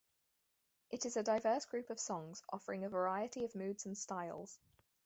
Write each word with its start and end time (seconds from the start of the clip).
It 0.89 1.05
is 1.05 1.15
a 1.15 1.21
diverse 1.21 1.65
group 1.65 1.91
of 1.91 1.99
songs 1.99 2.41
offering 2.49 2.83
a 2.83 2.89
variety 2.89 3.45
of 3.45 3.53
moods 3.53 3.85
and 3.85 3.95
styles. 3.95 4.59